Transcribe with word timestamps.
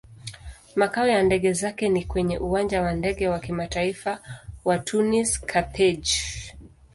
Makao 0.75 1.07
ya 1.07 1.23
ndege 1.23 1.53
zake 1.53 1.89
ni 1.89 2.05
kwenye 2.05 2.37
Uwanja 2.37 2.81
wa 2.81 2.93
Ndege 2.93 3.27
wa 3.27 3.39
Kimataifa 3.39 4.19
wa 4.65 4.79
Tunis-Carthage. 4.79 6.11